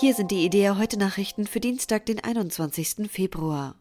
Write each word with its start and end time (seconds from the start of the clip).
Hier 0.00 0.14
sind 0.14 0.30
die 0.30 0.44
Idee 0.44 0.70
heute 0.70 0.98
Nachrichten 0.98 1.46
für 1.46 1.60
Dienstag, 1.60 2.06
den 2.06 2.18
21. 2.18 3.10
Februar. 3.10 3.76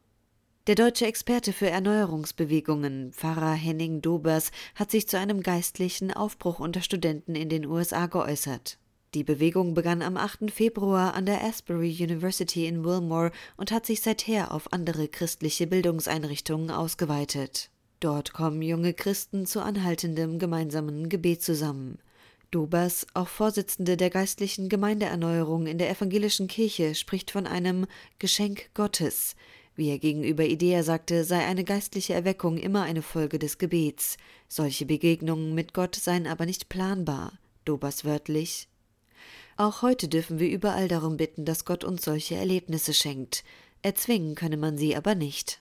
Der 0.67 0.75
deutsche 0.75 1.05
Experte 1.05 1.53
für 1.53 1.69
Erneuerungsbewegungen, 1.69 3.13
Pfarrer 3.13 3.53
Henning 3.53 4.01
Dobers, 4.01 4.51
hat 4.75 4.91
sich 4.91 5.07
zu 5.07 5.17
einem 5.17 5.41
geistlichen 5.41 6.11
Aufbruch 6.11 6.59
unter 6.59 6.81
Studenten 6.81 7.33
in 7.33 7.47
den 7.47 7.65
USA 7.65 8.07
geäußert. 8.07 8.77
Die 9.13 9.23
Bewegung 9.23 9.73
begann 9.73 10.01
am 10.01 10.17
8. 10.17 10.51
Februar 10.51 11.13
an 11.13 11.25
der 11.25 11.43
Asbury 11.43 11.95
University 11.99 12.67
in 12.67 12.83
Wilmore 12.83 13.31
und 13.55 13.71
hat 13.71 13.85
sich 13.85 14.01
seither 14.01 14.53
auf 14.53 14.73
andere 14.73 15.07
christliche 15.07 15.65
Bildungseinrichtungen 15.65 16.71
ausgeweitet. 16.71 17.71
Dort 18.01 18.33
kommen 18.33 18.61
junge 18.61 18.93
Christen 18.93 19.45
zu 19.45 19.61
anhaltendem 19.61 20.39
gemeinsamen 20.39 21.07
Gebet 21.07 21.41
zusammen. 21.41 21.99
Dobers, 22.51 23.07
auch 23.13 23.29
Vorsitzende 23.29 23.95
der 23.95 24.09
geistlichen 24.09 24.67
Gemeindeerneuerung 24.67 25.67
in 25.67 25.77
der 25.77 25.89
evangelischen 25.89 26.49
Kirche, 26.49 26.95
spricht 26.95 27.31
von 27.31 27.47
einem 27.47 27.87
Geschenk 28.19 28.69
Gottes. 28.73 29.37
Wie 29.75 29.89
er 29.89 29.99
gegenüber 29.99 30.43
Idea 30.43 30.83
sagte, 30.83 31.23
sei 31.23 31.45
eine 31.45 31.63
geistliche 31.63 32.13
Erweckung 32.13 32.57
immer 32.57 32.83
eine 32.83 33.01
Folge 33.01 33.39
des 33.39 33.57
Gebets. 33.57 34.17
Solche 34.49 34.85
Begegnungen 34.85 35.55
mit 35.55 35.73
Gott 35.73 35.95
seien 35.95 36.27
aber 36.27 36.45
nicht 36.45 36.67
planbar. 36.67 37.39
Dobers 37.63 38.03
wörtlich. 38.03 38.67
Auch 39.55 39.81
heute 39.81 40.09
dürfen 40.09 40.39
wir 40.39 40.49
überall 40.49 40.89
darum 40.89 41.15
bitten, 41.15 41.45
dass 41.45 41.63
Gott 41.63 41.85
uns 41.85 42.03
solche 42.03 42.35
Erlebnisse 42.35 42.93
schenkt. 42.93 43.45
Erzwingen 43.81 44.35
könne 44.35 44.57
man 44.57 44.77
sie 44.77 44.95
aber 44.95 45.15
nicht. 45.15 45.60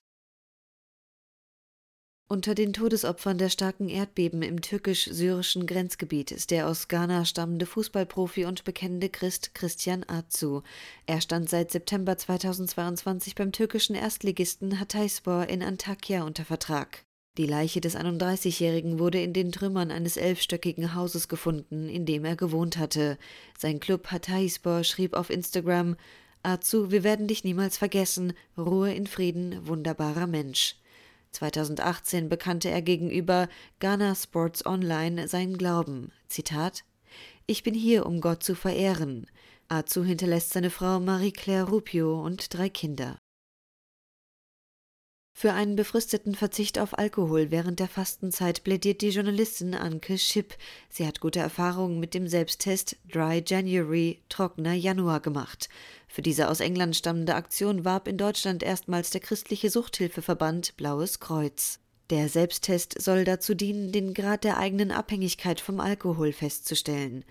Unter 2.31 2.55
den 2.55 2.71
Todesopfern 2.71 3.37
der 3.37 3.49
starken 3.49 3.89
Erdbeben 3.89 4.41
im 4.41 4.61
türkisch-syrischen 4.61 5.67
Grenzgebiet 5.67 6.31
ist 6.31 6.51
der 6.51 6.69
aus 6.69 6.87
Ghana 6.87 7.25
stammende 7.25 7.65
Fußballprofi 7.65 8.45
und 8.45 8.63
bekennende 8.63 9.09
Christ 9.09 9.53
Christian 9.53 10.05
Azu. 10.07 10.63
Er 11.07 11.19
stand 11.19 11.49
seit 11.49 11.71
September 11.71 12.17
2022 12.17 13.35
beim 13.35 13.51
türkischen 13.51 13.97
Erstligisten 13.97 14.79
Hatayspor 14.79 15.47
in 15.47 15.61
Antakya 15.61 16.23
unter 16.23 16.45
Vertrag. 16.45 17.03
Die 17.37 17.47
Leiche 17.47 17.81
des 17.81 17.97
31-Jährigen 17.97 18.97
wurde 18.97 19.21
in 19.21 19.33
den 19.33 19.51
Trümmern 19.51 19.91
eines 19.91 20.15
elfstöckigen 20.15 20.95
Hauses 20.95 21.27
gefunden, 21.27 21.89
in 21.89 22.05
dem 22.05 22.23
er 22.23 22.37
gewohnt 22.37 22.77
hatte. 22.77 23.17
Sein 23.57 23.81
Club 23.81 24.07
Hatayspor 24.07 24.85
schrieb 24.85 25.15
auf 25.15 25.29
Instagram 25.31 25.97
Azu, 26.43 26.91
wir 26.91 27.03
werden 27.03 27.27
dich 27.27 27.43
niemals 27.43 27.77
vergessen. 27.77 28.31
Ruhe 28.57 28.93
in 28.93 29.07
Frieden, 29.07 29.67
wunderbarer 29.67 30.27
Mensch. 30.27 30.77
2018 31.31 32.29
bekannte 32.29 32.69
er 32.69 32.81
gegenüber 32.81 33.47
Ghana 33.79 34.15
Sports 34.15 34.65
Online 34.65 35.27
seinen 35.27 35.57
Glauben. 35.57 36.11
Zitat 36.27 36.83
Ich 37.45 37.63
bin 37.63 37.73
hier, 37.73 38.05
um 38.05 38.21
Gott 38.21 38.43
zu 38.43 38.55
verehren. 38.55 39.25
Azu 39.67 40.03
hinterlässt 40.03 40.51
seine 40.51 40.69
Frau 40.69 40.99
Marie-Claire 40.99 41.69
Rupio 41.69 42.21
und 42.21 42.53
drei 42.53 42.67
Kinder. 42.67 43.20
Für 45.33 45.53
einen 45.53 45.75
befristeten 45.75 46.35
Verzicht 46.35 46.77
auf 46.77 46.97
Alkohol 46.97 47.51
während 47.51 47.79
der 47.79 47.87
Fastenzeit 47.87 48.63
plädiert 48.63 49.01
die 49.01 49.09
Journalistin 49.09 49.73
Anke 49.73 50.17
Schipp. 50.17 50.55
Sie 50.89 51.07
hat 51.07 51.19
gute 51.19 51.39
Erfahrungen 51.39 51.99
mit 51.99 52.13
dem 52.13 52.27
Selbsttest 52.27 52.97
Dry 53.11 53.43
January, 53.45 54.21
trockener 54.29 54.73
Januar 54.73 55.19
gemacht. 55.19 55.69
Für 56.07 56.21
diese 56.21 56.49
aus 56.49 56.59
England 56.59 56.95
stammende 56.95 57.35
Aktion 57.35 57.85
warb 57.85 58.07
in 58.07 58.17
Deutschland 58.17 58.61
erstmals 58.61 59.09
der 59.09 59.21
christliche 59.21 59.69
Suchthilfeverband 59.69 60.77
Blaues 60.77 61.19
Kreuz. 61.19 61.80
Der 62.11 62.29
Selbsttest 62.29 63.01
soll 63.01 63.23
dazu 63.23 63.55
dienen, 63.55 63.91
den 63.91 64.13
Grad 64.13 64.43
der 64.43 64.57
eigenen 64.57 64.91
Abhängigkeit 64.91 65.61
vom 65.61 65.79
Alkohol 65.79 66.33
festzustellen. 66.33 67.23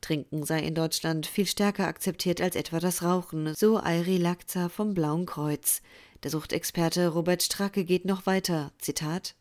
Trinken 0.00 0.44
sei 0.44 0.60
in 0.60 0.76
Deutschland 0.76 1.26
viel 1.26 1.46
stärker 1.46 1.88
akzeptiert 1.88 2.40
als 2.40 2.54
etwa 2.54 2.78
das 2.78 3.02
Rauchen, 3.02 3.52
so 3.56 3.78
Airi 3.78 4.16
Lakza 4.16 4.68
vom 4.68 4.94
Blauen 4.94 5.26
Kreuz. 5.26 5.82
Der 6.22 6.30
Suchtexperte 6.30 7.08
Robert 7.08 7.42
Stracke 7.42 7.84
geht 7.84 8.04
noch 8.04 8.26
weiter. 8.26 8.72
Zitat 8.78 9.34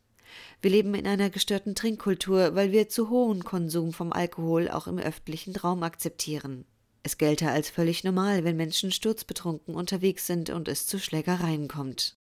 wir 0.61 0.71
leben 0.71 0.93
in 0.95 1.07
einer 1.07 1.29
gestörten 1.29 1.75
Trinkkultur, 1.75 2.55
weil 2.55 2.71
wir 2.71 2.89
zu 2.89 3.09
hohen 3.09 3.43
Konsum 3.43 3.93
vom 3.93 4.11
Alkohol 4.11 4.69
auch 4.69 4.87
im 4.87 4.97
öffentlichen 4.97 5.55
Raum 5.55 5.83
akzeptieren. 5.83 6.65
Es 7.03 7.17
gelte 7.17 7.49
als 7.49 7.69
völlig 7.69 8.03
normal, 8.03 8.43
wenn 8.43 8.57
Menschen 8.57 8.91
sturzbetrunken 8.91 9.75
unterwegs 9.75 10.27
sind 10.27 10.49
und 10.49 10.67
es 10.67 10.87
zu 10.87 10.99
Schlägereien 10.99 11.67
kommt. 11.67 12.17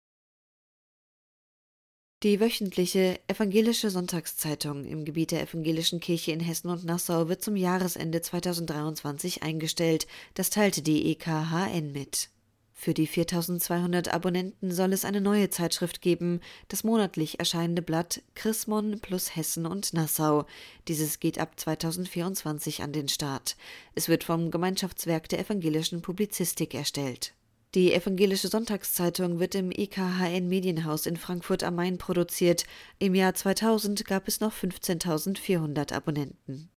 Die 2.23 2.39
wöchentliche 2.39 3.19
Evangelische 3.25 3.89
Sonntagszeitung 3.89 4.85
im 4.85 5.05
Gebiet 5.05 5.31
der 5.31 5.41
Evangelischen 5.41 5.99
Kirche 5.99 6.31
in 6.31 6.39
Hessen 6.39 6.69
und 6.69 6.85
Nassau 6.85 7.29
wird 7.29 7.41
zum 7.41 7.55
Jahresende 7.55 8.21
2023 8.21 9.41
eingestellt. 9.41 10.05
Das 10.35 10.51
teilte 10.51 10.83
die 10.83 11.11
EKHN 11.11 11.91
mit. 11.91 12.29
Für 12.75 12.93
die 12.93 13.07
4200 13.07 14.13
Abonnenten 14.13 14.71
soll 14.71 14.93
es 14.93 15.03
eine 15.03 15.19
neue 15.19 15.49
Zeitschrift 15.49 16.03
geben, 16.03 16.41
das 16.67 16.83
monatlich 16.83 17.39
erscheinende 17.39 17.81
Blatt 17.81 18.21
Chrismon 18.35 18.99
plus 18.99 19.35
Hessen 19.35 19.65
und 19.65 19.91
Nassau. 19.93 20.45
Dieses 20.87 21.19
geht 21.19 21.39
ab 21.39 21.59
2024 21.59 22.83
an 22.83 22.93
den 22.93 23.09
Start. 23.09 23.57
Es 23.95 24.09
wird 24.09 24.23
vom 24.23 24.51
Gemeinschaftswerk 24.51 25.27
der 25.27 25.39
evangelischen 25.39 26.03
Publizistik 26.03 26.75
erstellt. 26.75 27.33
Die 27.73 27.93
Evangelische 27.93 28.49
Sonntagszeitung 28.49 29.39
wird 29.39 29.55
im 29.55 29.71
EKHN 29.71 30.49
Medienhaus 30.49 31.05
in 31.05 31.15
Frankfurt 31.15 31.63
am 31.63 31.75
Main 31.75 31.97
produziert. 31.97 32.65
Im 32.99 33.15
Jahr 33.15 33.33
2000 33.33 34.03
gab 34.03 34.27
es 34.27 34.41
noch 34.41 34.51
15.400 34.51 35.93
Abonnenten. 35.93 36.69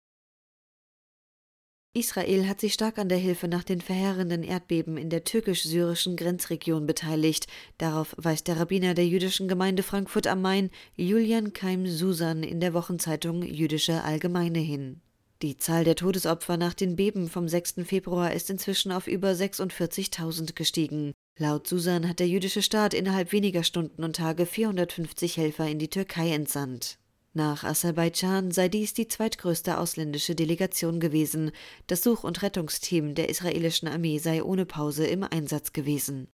Israel 1.95 2.47
hat 2.47 2.61
sich 2.61 2.75
stark 2.75 2.99
an 2.99 3.09
der 3.09 3.17
Hilfe 3.17 3.49
nach 3.49 3.65
den 3.65 3.81
verheerenden 3.81 4.43
Erdbeben 4.43 4.99
in 4.99 5.09
der 5.09 5.25
türkisch-syrischen 5.25 6.17
Grenzregion 6.17 6.87
beteiligt. 6.87 7.47
Darauf 7.79 8.15
weist 8.19 8.49
der 8.49 8.61
Rabbiner 8.61 8.93
der 8.93 9.07
jüdischen 9.07 9.49
Gemeinde 9.49 9.83
Frankfurt 9.83 10.27
am 10.27 10.43
Main, 10.43 10.71
Julian 10.95 11.55
Keim 11.55 11.87
Susan, 11.87 12.43
in 12.43 12.61
der 12.61 12.75
Wochenzeitung 12.75 13.43
Jüdische 13.43 14.05
Allgemeine 14.05 14.59
hin. 14.59 15.01
Die 15.43 15.57
Zahl 15.57 15.83
der 15.83 15.97
Todesopfer 15.97 16.57
nach 16.57 16.73
den 16.73 16.95
Beben 16.95 17.29
vom 17.29 17.49
6. 17.49 17.75
Februar 17.85 18.33
ist 18.33 18.49
inzwischen 18.49 18.93
auf 18.93 19.09
über 19.09 19.33
46.000 19.33 20.55
gestiegen. 20.55 21.15
Laut 21.37 21.67
Susan 21.67 22.09
hat 22.09 22.21
der 22.21 22.29
jüdische 22.29 22.63
Staat 22.63 22.95
innerhalb 22.95 23.33
weniger 23.33 23.65
Stunden 23.65 24.05
und 24.05 24.15
Tage 24.15 24.47
450 24.47 25.37
Helfer 25.39 25.67
in 25.67 25.81
die 25.81 25.91
Türkei 25.91 26.33
entsandt. 26.33 26.99
Nach 27.35 27.65
Aserbaidschan 27.65 28.53
sei 28.53 28.69
dies 28.69 28.95
die 28.95 29.09
zweitgrößte 29.09 29.79
ausländische 29.79 30.37
Delegation 30.37 31.01
gewesen. 31.01 31.51
Das 31.89 32.05
Such- 32.05 32.23
und 32.23 32.43
Rettungsteam 32.43 33.17
der 33.17 33.29
israelischen 33.29 33.89
Armee 33.89 34.19
sei 34.19 34.45
ohne 34.45 34.65
Pause 34.65 35.07
im 35.07 35.25
Einsatz 35.25 35.73
gewesen. 35.73 36.29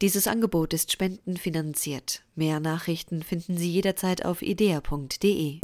Dieses 0.00 0.26
Angebot 0.28 0.72
ist 0.72 0.92
spendenfinanziert. 0.92 2.24
Mehr 2.36 2.58
Nachrichten 2.58 3.22
finden 3.22 3.58
Sie 3.58 3.70
jederzeit 3.70 4.24
auf 4.24 4.40
idea.de. 4.40 5.60